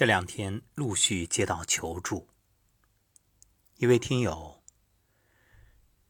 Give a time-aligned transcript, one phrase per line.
[0.00, 2.26] 这两天陆续接到求助，
[3.76, 4.64] 一位听友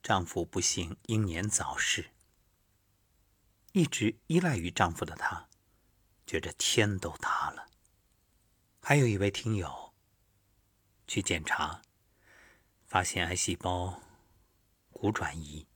[0.01, 2.13] 丈夫不幸英年早逝，
[3.73, 5.49] 一直依赖于丈夫的她，
[6.25, 7.67] 觉着天都塌了。
[8.81, 9.93] 还有一位听友
[11.09, 11.83] 去检查，
[12.87, 14.01] 发现癌细胞
[14.93, 15.67] 骨转移，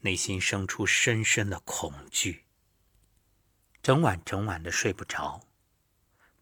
[0.00, 2.44] 内心生出深深的恐惧，
[3.82, 5.47] 整晚整晚的睡不着。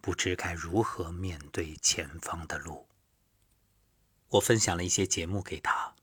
[0.07, 2.87] 不知该如何面对前方的路。
[4.29, 5.97] 我分享了一些节目给他，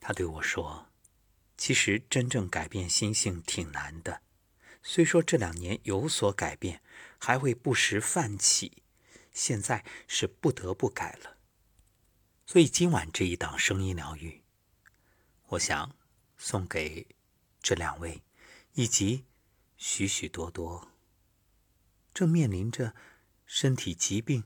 [0.00, 0.88] 他对我说
[1.56, 4.20] ：“其实真正改变心性挺难的，
[4.82, 6.82] 虽说这两年有所改变，
[7.18, 8.82] 还会不时泛起，
[9.32, 11.36] 现在是不得不改了。
[12.46, 14.42] 所以今晚这一档声音疗愈，
[15.50, 15.94] 我想
[16.36, 17.06] 送给
[17.62, 18.24] 这两位，
[18.72, 19.24] 以及
[19.76, 20.90] 许许多多。”
[22.16, 22.94] 正面临着
[23.44, 24.44] 身体疾病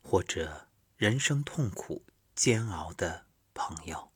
[0.00, 4.12] 或者人生痛苦煎熬的朋友，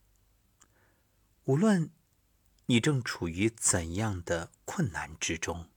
[1.43, 1.91] 无论
[2.67, 5.69] 你正处于怎样的困难之中，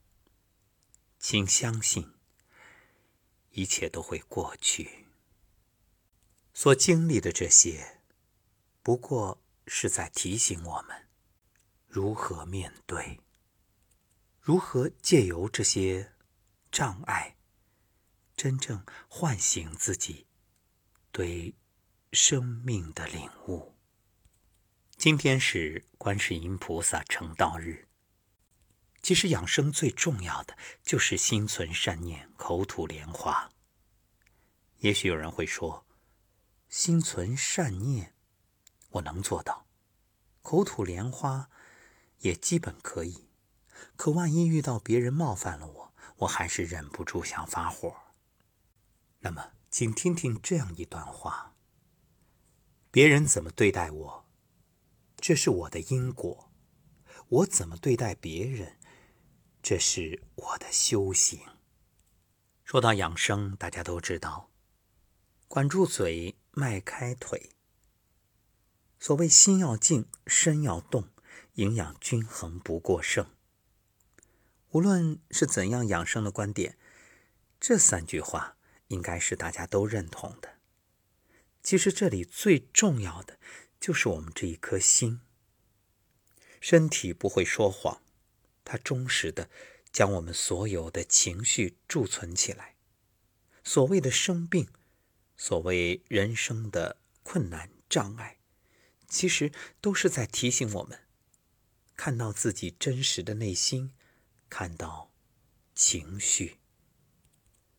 [1.17, 2.13] 请相信
[3.49, 5.07] 一切都会过去。
[6.53, 8.03] 所经历的这些，
[8.83, 11.07] 不过是在提醒我们
[11.87, 13.19] 如何面对，
[14.39, 16.13] 如何借由这些。
[16.71, 17.35] 障碍，
[18.37, 20.25] 真正唤醒自己
[21.11, 21.53] 对
[22.13, 23.75] 生命的领悟。
[24.95, 27.89] 今天是观世音菩萨成道日。
[29.01, 33.51] 其实养生最重要的就是心存善念，口吐莲花。
[34.77, 35.85] 也许有人会说，
[36.69, 38.15] 心存善念
[38.91, 39.67] 我能做到，
[40.41, 41.49] 口吐莲花
[42.19, 43.27] 也基本可以。
[43.97, 45.80] 可万一遇到别人冒犯了我？
[46.21, 47.95] 我还是忍不住想发火。
[49.19, 51.55] 那么，请听听这样一段话：
[52.91, 54.25] 别人怎么对待我，
[55.17, 56.51] 这是我的因果；
[57.27, 58.77] 我怎么对待别人，
[59.63, 61.39] 这是我的修行。
[62.63, 64.51] 说到养生，大家都知道，
[65.47, 67.49] 管住嘴，迈开腿。
[68.99, 71.09] 所谓心要静，身要动，
[71.53, 73.25] 营养均衡不过剩。
[74.71, 76.77] 无论是怎样养生的观点，
[77.59, 78.55] 这三句话
[78.87, 80.59] 应该是大家都认同的。
[81.61, 83.37] 其实这里最重要的
[83.79, 85.19] 就是我们这一颗心。
[86.61, 88.01] 身体不会说谎，
[88.63, 89.49] 它忠实的
[89.91, 92.75] 将我们所有的情绪贮存起来。
[93.63, 94.69] 所谓的生病，
[95.35, 98.37] 所谓人生的困难障碍，
[99.09, 99.51] 其实
[99.81, 101.01] 都是在提醒我们，
[101.97, 103.91] 看到自己真实的内心。
[104.51, 105.13] 看到
[105.73, 106.57] 情绪，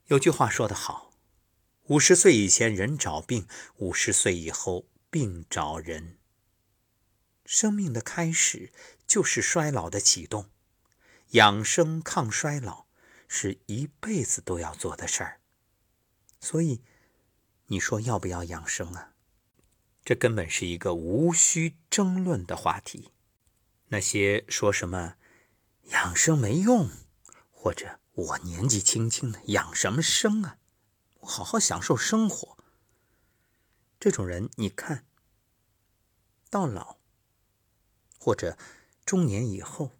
[0.06, 1.12] 有句话说得好
[1.88, 3.47] ：“五十岁以前人找病，
[3.77, 6.19] 五十岁以后病找人。”
[7.44, 8.72] 生命的开始
[9.06, 10.49] 就是衰老的启动，
[11.33, 12.87] 养生抗衰老
[13.28, 15.43] 是一辈子都要做的事儿。
[16.41, 16.83] 所以，
[17.66, 19.12] 你说要不要养生啊？
[20.03, 23.12] 这根本是一个无需争论的话题。
[23.89, 25.16] 那些说什么？
[25.91, 26.91] 养生没用，
[27.50, 30.59] 或者我年纪轻轻的养什么生啊？
[31.20, 32.56] 我好好享受生活。
[34.00, 35.06] 这种人，你看
[36.50, 36.98] 到老
[38.19, 38.56] 或者
[39.04, 39.98] 中年以后，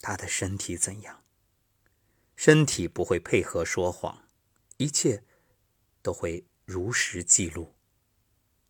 [0.00, 1.22] 他的身体怎样？
[2.36, 4.28] 身体不会配合说谎，
[4.78, 5.24] 一切
[6.02, 7.74] 都会如实记录。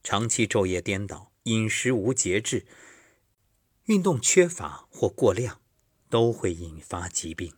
[0.03, 2.67] 长期昼夜颠倒，饮食无节制，
[3.85, 5.63] 运动缺乏或过量。
[6.15, 7.57] 都会引发疾病，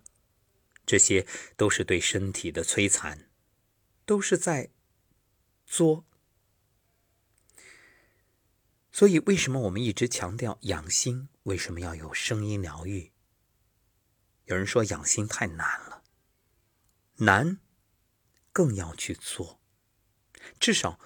[0.86, 1.26] 这些
[1.58, 3.28] 都是对身体的摧残，
[4.06, 4.70] 都是在
[5.66, 6.06] 作。
[8.90, 11.28] 所以，为什么我们一直强调养心？
[11.42, 13.12] 为什么要有声音疗愈？
[14.46, 16.02] 有人说养心太难了，
[17.16, 17.60] 难，
[18.54, 19.60] 更要去做，
[20.58, 20.98] 至少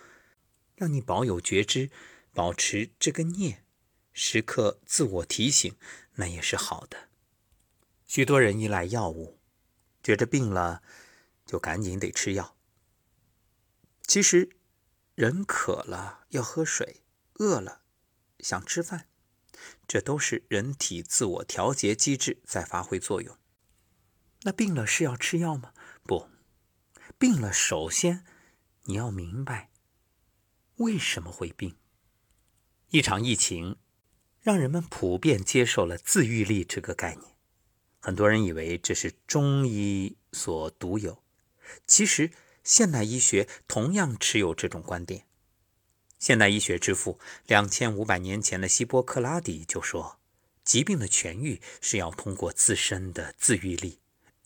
[0.76, 1.90] 让你保有觉知，
[2.32, 3.66] 保持这个念，
[4.12, 5.76] 时刻自我提醒，
[6.14, 7.09] 那也是好的。
[8.10, 9.38] 许多人依赖药物，
[10.02, 10.82] 觉着病了
[11.46, 12.56] 就赶紧得吃药。
[14.02, 14.50] 其实，
[15.14, 17.04] 人渴了要喝水，
[17.34, 17.82] 饿了
[18.40, 19.06] 想吃饭，
[19.86, 23.38] 这都是人体自我调节机制在发挥作用。
[24.42, 25.72] 那病了是要吃药吗？
[26.02, 26.28] 不，
[27.16, 28.24] 病了首先
[28.86, 29.70] 你要明白
[30.78, 31.76] 为什么会病。
[32.88, 33.78] 一场疫情
[34.40, 37.36] 让人们普遍接受了自愈力这个概念。
[38.00, 41.22] 很多人以为这是中医所独有，
[41.86, 42.30] 其实
[42.64, 45.26] 现代医学同样持有这种观点。
[46.18, 50.18] 现代医学之父两千五百年前的希波克拉底就说
[50.64, 53.98] ：“疾病的痊愈是要通过自身的自愈力，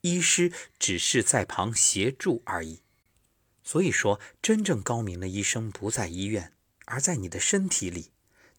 [0.03, 2.83] 医师只是在旁协助而已。”
[3.63, 6.53] 所以说，真正高明的医生不在医院，
[6.87, 8.11] 而在你的身体里；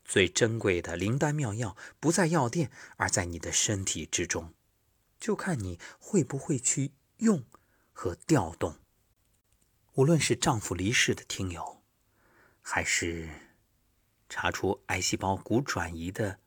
[0.04, 4.54] 最珍贵的灵丹妙药不在药店，而在你的身体之中。
[5.20, 7.46] 就看你会不会去用
[7.92, 8.80] 和调动。
[9.94, 11.84] 无论是丈夫离世的听友，
[12.62, 13.30] 还是
[14.28, 16.40] 查出癌细胞骨转移的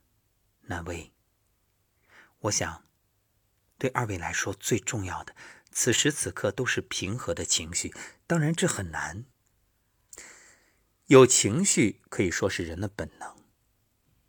[0.62, 1.12] 那位，
[2.40, 2.84] 我想，
[3.78, 5.34] 对二位来说最重要的，
[5.70, 7.94] 此时此刻都是平和的情绪。
[8.26, 9.24] 当然，这很难。
[11.06, 13.34] 有情绪可以说是人的本能，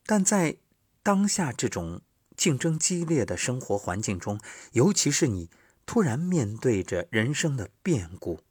[0.06, 0.60] 但在
[1.04, 2.02] 当下这种
[2.40, 4.40] 竞争激烈的生活环境中，
[4.72, 5.50] 尤其是你
[5.86, 8.46] 突然面对着人生的变故，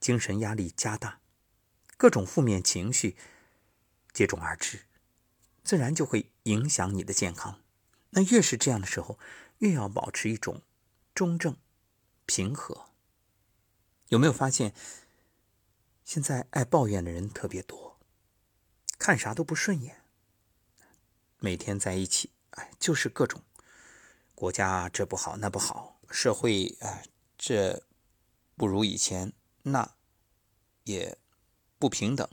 [0.00, 1.20] 精神压力加大，
[1.98, 3.18] 各种负面情绪
[4.14, 4.86] 接踵而至，
[5.62, 7.60] 自然就会影响你的健康。
[8.12, 9.18] 那越是这样的时候，
[9.58, 10.62] 越要保持一种
[11.14, 11.58] 中正、
[12.24, 12.86] 平和。
[14.08, 14.72] 有没有发现，
[16.06, 18.00] 现在爱抱怨的人特别多，
[18.98, 20.00] 看啥都不顺眼，
[21.38, 22.30] 每天在一起，
[22.78, 23.40] 就是各种
[24.34, 27.02] 国家这不好那不好，社会啊
[27.38, 27.82] 这
[28.56, 29.94] 不如以前，那
[30.84, 31.16] 也
[31.78, 32.28] 不平等，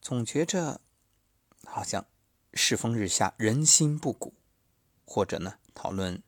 [0.00, 0.80] 总觉着
[1.64, 2.06] 好像
[2.54, 4.34] 世风日下，人心不古，
[5.04, 6.22] 或者呢讨论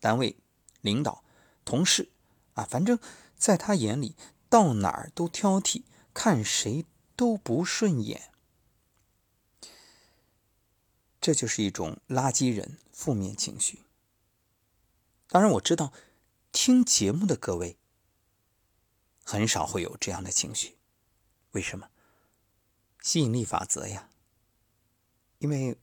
[0.00, 0.36] 单位
[0.80, 1.24] 领导、
[1.64, 2.10] 同事
[2.54, 2.98] 啊，反正。
[3.34, 4.14] 在他眼里，
[4.48, 5.82] 到哪儿都挑剔，
[6.14, 6.86] 看谁
[7.16, 8.30] 都不顺眼。
[11.22, 13.84] 这就是一种垃圾人负面情绪。
[15.28, 15.92] 当然，我知道
[16.50, 17.78] 听节目的各位
[19.22, 20.76] 很少会有这样的情绪。
[21.52, 21.90] 为什么？
[23.00, 24.10] 吸引力法则呀。
[25.38, 25.78] 因为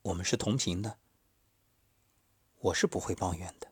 [0.00, 0.98] 我们是同频的，
[2.60, 3.70] 我是不会抱怨的，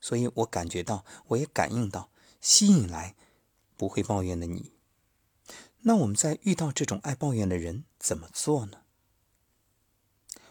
[0.00, 2.12] 所以我感觉到，我也感应到。
[2.40, 3.16] 吸引来
[3.76, 4.72] 不会抱怨的你，
[5.80, 8.84] 那我们在遇到这种爱抱怨的人怎么做呢？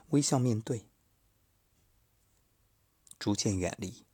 [0.09, 0.87] 微笑面对，
[3.17, 4.05] 逐渐远离。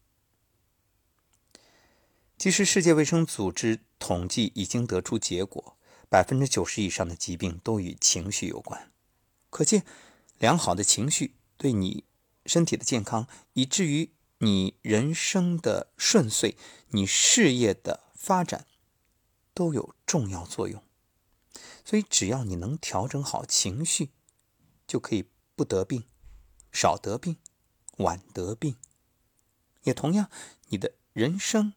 [2.37, 5.77] 其实，世界卫生组织统计已经得出结果，
[6.09, 8.91] 百分之九十以上的疾病都与情绪有关。
[9.49, 9.85] 可见，
[10.37, 12.03] 良好的情绪对你
[12.45, 14.11] 身体的健康，以至于。
[14.39, 16.57] 你人生的顺遂，
[16.89, 18.67] 你事业的发展，
[19.53, 20.83] 都有重要作用。
[21.85, 24.09] 所以，只要你能调整好情绪，
[24.85, 26.03] 就可以不得病，
[26.71, 27.37] 少得病，
[27.97, 28.75] 晚得病。
[29.83, 30.29] 也同样，
[30.67, 31.73] 你的人生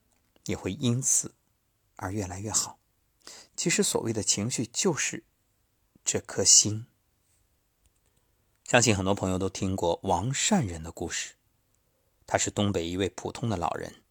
[0.46, 1.34] 也会因此
[1.96, 2.78] 而越来越好。
[3.54, 5.24] 其实，所谓的情绪，就是
[6.04, 6.86] 这颗心。
[8.64, 11.34] 相信很多朋友都听过王善人的故事。
[12.26, 14.02] 他是东北一位普通的老人，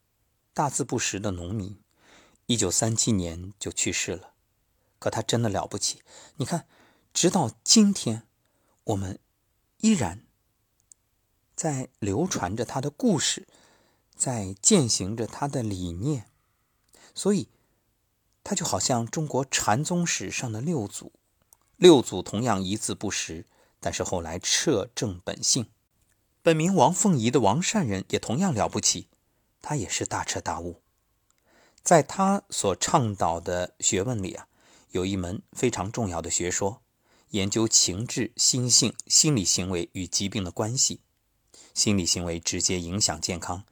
[0.54, 1.80] 大字不识的农民，
[2.48, 4.34] 一九三七年就去世了。
[5.00, 6.02] 可他真的了不起，
[6.38, 6.68] 你看，
[7.14, 8.28] 直到今天，
[8.86, 9.20] 我们
[9.78, 10.24] 依然
[11.56, 13.48] 在流传着他的故事，
[14.16, 16.26] 在践行着他的理念。
[17.14, 17.50] 所以，
[18.44, 21.12] 他就好像中国禅宗史上的六祖，
[21.76, 23.46] 六祖同样一字不识，
[23.80, 25.70] 但是后来彻正本性。
[26.42, 29.10] 本名王凤仪的王善人也同样了不起，
[29.62, 30.82] 他也是大彻大悟。
[31.84, 34.48] 在他所倡导的学问里啊，
[34.92, 36.82] 有一门非常重要的学说，
[37.30, 41.02] 研究情志、心性、心理行为与疾病的关系。
[41.74, 43.64] 心理行为直接影响健康。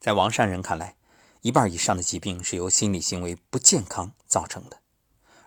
[0.00, 0.96] 在王善人看来，
[1.40, 4.80] 一半以上的疾病是由心理行为不健康造成的。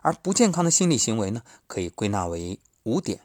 [0.02, 3.22] 而不健康的心理行为呢，可以归纳为五点：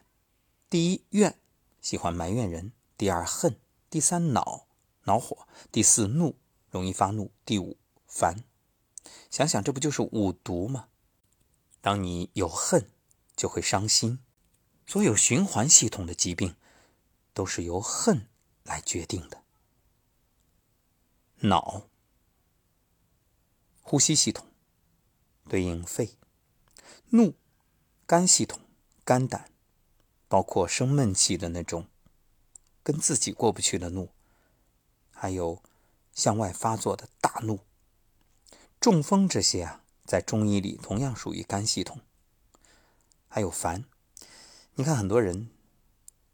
[0.69, 1.37] 第一，怨，
[1.81, 2.71] 喜欢埋怨人。
[2.97, 3.57] 第二恨，
[3.89, 4.67] 第三恼
[5.05, 6.35] 恼火，第四怒
[6.69, 8.43] 容易发怒，第五烦。
[9.31, 10.87] 想想这不就是五毒吗？
[11.81, 12.87] 当你有恨，
[13.35, 14.19] 就会伤心。
[14.85, 16.55] 所有循环系统的疾病
[17.33, 18.27] 都是由恨
[18.63, 19.43] 来决定的。
[21.47, 21.87] 脑，
[23.81, 24.47] 呼吸系统
[25.47, 26.17] 对应肺；
[27.09, 27.35] 怒，
[28.05, 28.59] 肝系统，
[29.03, 29.51] 肝胆，
[30.27, 31.87] 包括生闷气的那种。
[32.85, 34.09] 跟自己过不去的怒，
[35.13, 35.63] 还有
[36.13, 37.61] 向外发作的大怒、
[38.81, 42.01] 中风这些啊，在中医里同样属于肝系统。
[43.33, 43.85] 还有烦，
[44.75, 45.49] 你看很多人，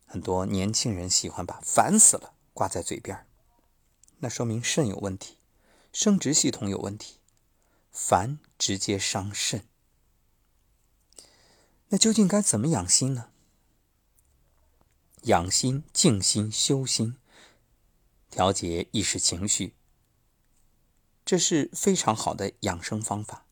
[0.06, 3.26] 很多年轻人喜欢把“烦死了”挂在嘴边
[4.18, 5.38] 那说明肾有问题，
[5.94, 7.22] 生殖系统有问题。
[7.90, 9.64] 烦直接伤肾。
[11.88, 13.32] 那究竟该怎么养心呢？
[15.22, 17.16] 养心、静心、修心，
[18.30, 19.74] 调节意识情绪，
[21.24, 23.46] 这是非常好的养生方法。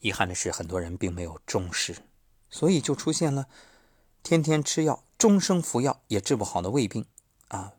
[0.00, 2.05] 遗憾的是，很多人并没有重视，
[2.50, 3.48] 所以就出现了
[4.22, 7.06] 天天吃药、终生服药也治不好的胃病
[7.48, 7.74] 啊，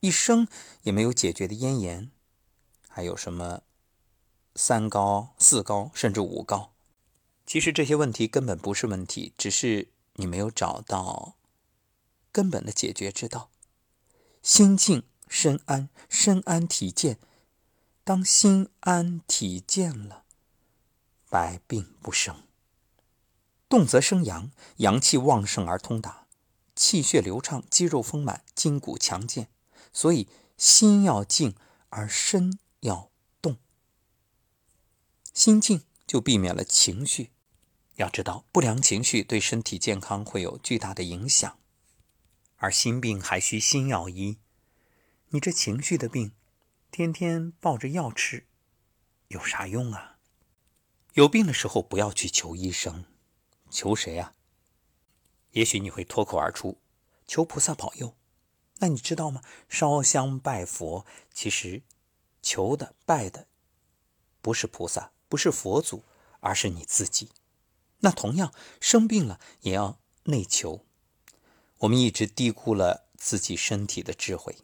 [0.00, 0.46] 一生
[0.82, 2.10] 也没有解决的咽炎，
[2.88, 3.62] 还有什么
[4.54, 6.72] 三高、四高，甚至五高。
[7.44, 11.34] 其实这些问题根本不是问题，只是你没有找到。
[12.30, 13.50] 根本的解决之道，
[14.42, 17.18] 心静身安，身安体健。
[18.04, 20.24] 当心安体健了，
[21.28, 22.42] 百病不生。
[23.72, 26.26] 动则生阳，阳气旺盛而通达，
[26.76, 29.48] 气血流畅，肌肉丰满，筋骨强健。
[29.94, 31.56] 所以心要静，
[31.88, 33.10] 而身要
[33.40, 33.56] 动。
[35.32, 37.30] 心静就避免了情绪。
[37.94, 41.56] 要知道，不良情绪对身体健康会有巨大的影响。
[42.56, 44.36] 而心病还需心药医，
[45.30, 46.32] 你这情绪的病，
[46.90, 48.46] 天天抱着药吃，
[49.28, 50.18] 有啥用啊？
[51.14, 53.06] 有病的时候不要去求医生，
[53.72, 54.34] 求谁啊？
[55.52, 56.78] 也许你会脱口而出，
[57.26, 58.14] 求菩萨保佑。
[58.78, 59.42] 那你知道吗？
[59.68, 61.82] 烧香拜佛，其实
[62.42, 63.46] 求的拜的
[64.40, 66.04] 不是菩萨，不是佛祖，
[66.40, 67.30] 而是你自己。
[68.00, 70.84] 那同样生病了也要内求。
[71.78, 74.56] 我们一直低估了自己身体的智慧，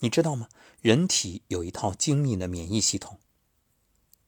[0.00, 0.48] 你知道吗？
[0.80, 3.20] 人体有一套精密的免疫系统。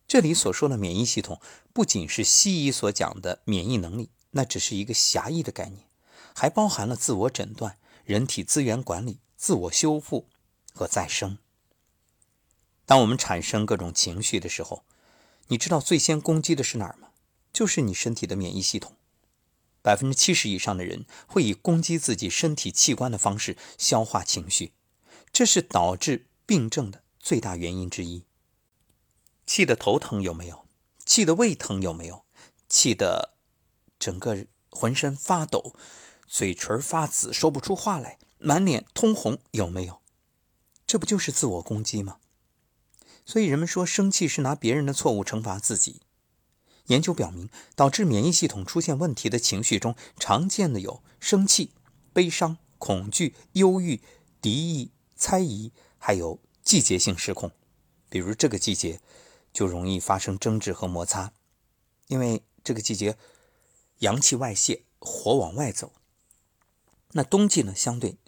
[0.08, 1.38] 这里所说的免疫系统，
[1.74, 5.84] 不仅是西医所讲的免疫能力，那只是一个狭义的概念，
[6.34, 10.26] 还包含了自我诊断、人体资源管理、自我修复
[10.72, 11.36] 和再生。
[12.86, 14.82] 当我们产生各种情绪的时候，
[15.48, 17.10] 你知道最先攻击的是哪儿吗？
[17.52, 18.96] 就是你身体的免疫系统。
[19.82, 24.72] 百分之七十以上的人会以攻击自己身体器官的方式消化情绪，
[25.30, 28.24] 这是导致病症的最大原因之一。
[29.48, 30.66] 气得头疼有没有？
[31.06, 32.26] 气得胃疼有没有？
[32.68, 33.32] 气得
[33.98, 35.74] 整个浑身发抖，
[36.26, 40.02] 嘴唇发紫，说不出话来，满脸通红有没有？
[40.86, 42.18] 这不就是自我攻击吗？
[43.24, 46.02] 所以人们说，生气是拿别人的错误惩罚自己。
[46.88, 51.72] 研究表明，导致免疫系统出现问题的情绪中，常见的有生气、
[52.12, 54.02] 悲伤、恐惧、忧郁、
[54.42, 57.50] 敌意、猜疑，还有季节性失控。
[58.10, 59.00] 比如这个季节，
[59.52, 61.32] 就容易发生争执和摩擦，
[62.06, 63.16] 因为这个季节
[63.98, 65.92] 阳气外泄，火往外走。
[67.12, 68.18] 那冬季呢，相对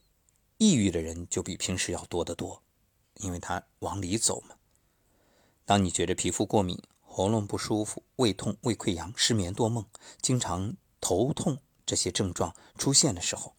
[0.58, 2.62] 抑郁的人就比平时要多得多，
[3.16, 4.56] 因为他往里走嘛。
[5.64, 9.84] 当你觉得皮肤过敏，喉咙不舒服、胃痛、胃溃疡、失眠多梦、
[10.20, 13.54] 经常头痛这些症状出现的时候，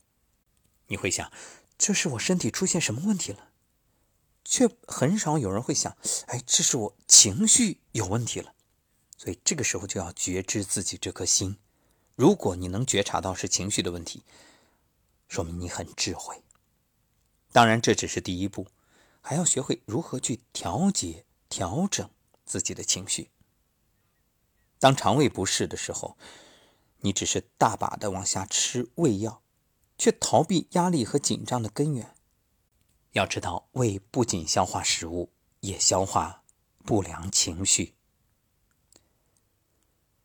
[0.88, 1.32] 你会想，
[1.78, 3.51] 这是我身体出现什么问题了？
[4.44, 5.96] 却很少有人会想，
[6.28, 8.54] 哎，这是我情绪有问题了。
[9.18, 11.58] 所以这个时候就要觉知自己这颗心。
[12.16, 14.24] 如果你能觉察到是情绪的问题，
[15.28, 16.42] 说明你很智慧。
[17.52, 18.68] 当然，这只是第一步，
[19.22, 22.10] 还要学会如何去调节、调整
[22.46, 23.30] 自己的情绪。
[24.80, 26.18] 当肠胃不适的时候，
[27.02, 29.42] 你只是大把的往下吃胃药，
[29.98, 32.16] 却逃避压力和紧张的根源。
[33.12, 36.44] 要知道，胃不仅消化食物，也消化
[36.86, 37.96] 不良情绪。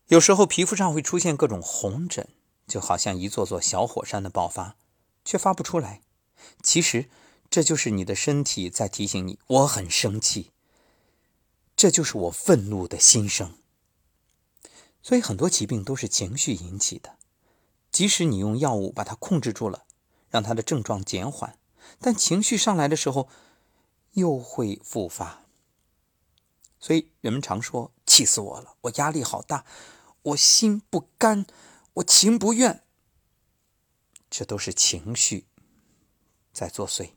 [0.08, 2.28] 有时候皮肤上会出现各种红疹，
[2.68, 4.76] 就好像一座座小火山的爆发，
[5.24, 6.00] 却发不出来。
[6.62, 7.10] 其实，
[7.50, 10.52] 这就是你的身体在提醒你：我很生气。
[11.74, 13.58] 这就是我愤怒的心声。
[15.02, 17.16] 所以很多疾病都是情绪引起的，
[17.90, 19.86] 即使你用药物把它控制住了，
[20.30, 21.58] 让它的症状减缓，
[22.00, 23.28] 但情绪上来的时候
[24.12, 25.42] 又会复发。
[26.78, 29.64] 所以人们常说：“气死我了，我压力好大，
[30.22, 31.46] 我心不甘，
[31.94, 32.84] 我情不愿。”
[34.30, 35.46] 这都是情绪
[36.52, 37.10] 在作祟。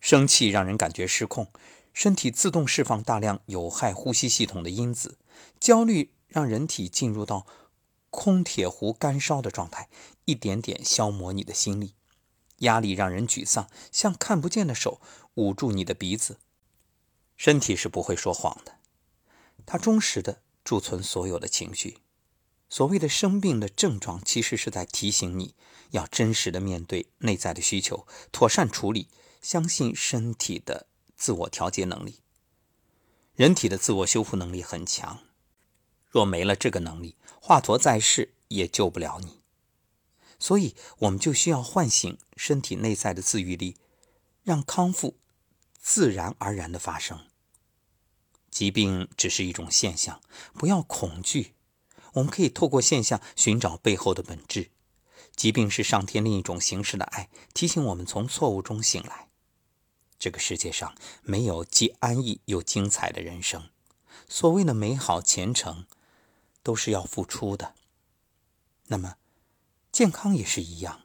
[0.00, 1.52] 生气让人感觉失控，
[1.92, 5.18] 身体自动释放大量有害呼吸系统的因子，
[5.60, 6.12] 焦虑。
[6.32, 7.46] 让人体进入到
[8.08, 9.90] 空铁壶干烧的状态，
[10.24, 11.88] 一点点消磨你的心力；
[12.62, 15.00] 压力让人沮丧，像看不见的手
[15.34, 16.38] 捂住你的鼻子。
[17.36, 18.78] 身体是不会说谎的，
[19.64, 21.98] 它忠实的贮存所有的情绪。
[22.68, 25.54] 所谓的生病的症状，其实是在提醒你
[25.90, 29.08] 要真实的面对内在的需求，妥善处理，
[29.42, 32.20] 相信身体的自我调节能力。
[33.34, 35.18] 人体的自我修复能力很强，
[36.08, 39.41] 若没了这个能力，华佗在世也救不了你。
[40.42, 43.76] 所以，我们就需要唤醒身体内在的自愈力，
[44.42, 45.16] 让康复
[45.78, 47.28] 自然而然的发生。
[48.50, 50.20] 疾病只是一种现象，
[50.54, 51.54] 不要恐惧。
[52.14, 54.72] 我们可以透过现象寻找背后的本质。
[55.36, 59.28] 疾病是上天另一种形式的爱，提醒我们从错误中醒来。
[60.18, 63.70] 这个世界上没有既安逸又精彩的人生，
[64.28, 65.86] 所谓的美好前程，
[66.64, 67.76] 都是要付出的。
[68.88, 69.14] 那么，
[69.92, 71.02] 健康也是一样，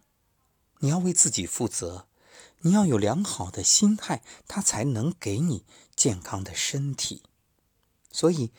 [0.79, 2.07] 你要为自己负责，
[2.61, 7.21] 你要有良好的心态，它才能给你健康的身体。
[8.13, 8.53] 所以，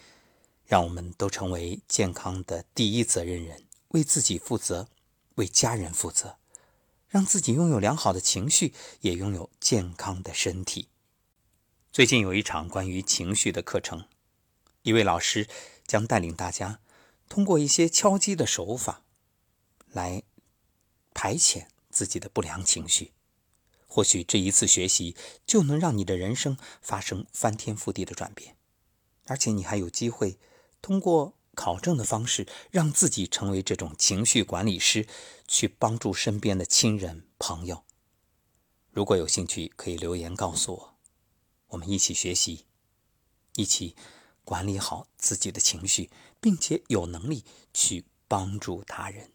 [0.67, 4.89] 让我们都成为健康的第一责任人，为自己负责，
[5.37, 6.37] 为家人负责。
[7.09, 10.89] 让自己拥有良好的情绪，也拥有健康的身体。
[11.91, 14.07] 最近有一场关于情绪的课程，
[14.83, 15.49] 一位老师
[15.87, 16.81] 将带领大家
[17.31, 19.03] 通过一些敲击的手法
[19.93, 20.23] 来
[21.15, 23.13] 排遣自己的不良情绪。
[23.87, 25.17] 或许这一次学习
[25.47, 28.57] 就能让你的人生发生翻天覆地的转变，
[29.27, 30.39] 而且你还有机会
[30.81, 31.35] 通过。
[31.55, 35.09] 考证的方式，让自己成为这种情绪管理师，
[35.49, 37.83] 去帮助身边的亲人朋友。
[38.93, 40.95] 如果有兴趣，可以留言告诉我，
[41.71, 42.67] 我们一起学习，
[43.57, 43.97] 一起
[44.45, 49.33] 管理好自己的情绪，并且有能力去帮助他人。